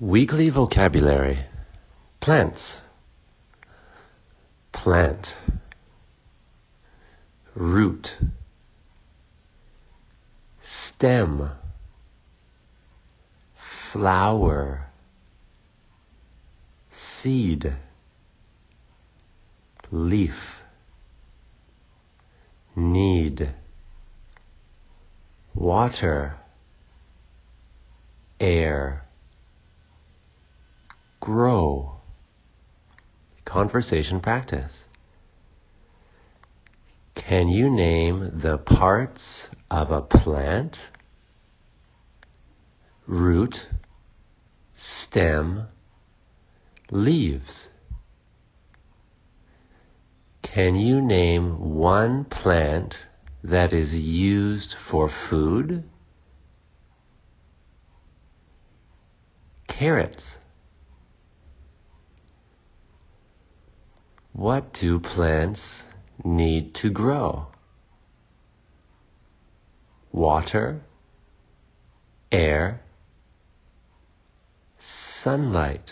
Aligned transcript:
Weekly 0.00 0.48
vocabulary. 0.48 1.44
Plants, 2.22 2.58
plant, 4.72 5.26
root, 7.54 8.08
stem, 10.88 11.50
flower, 13.92 14.86
seed, 17.22 17.76
leaf, 19.90 20.30
need, 22.74 23.54
water, 25.54 26.36
air 28.40 29.04
grow. 31.30 31.92
Conversation 33.44 34.20
practice. 34.20 34.72
Can 37.14 37.48
you 37.48 37.70
name 37.70 38.40
the 38.42 38.58
parts 38.58 39.20
of 39.70 39.92
a 39.92 40.02
plant? 40.02 40.76
Root, 43.06 43.54
stem, 45.04 45.66
leaves. 46.90 47.68
Can 50.42 50.74
you 50.74 51.00
name 51.00 51.76
one 51.76 52.24
plant 52.24 52.94
that 53.44 53.72
is 53.72 53.92
used 53.92 54.74
for 54.90 55.12
food? 55.28 55.84
Carrots. 59.68 60.22
What 64.40 64.72
do 64.80 64.98
plants 64.98 65.60
need 66.24 66.74
to 66.76 66.88
grow? 66.88 67.48
Water, 70.12 70.80
air, 72.32 72.80
sunlight. 75.22 75.84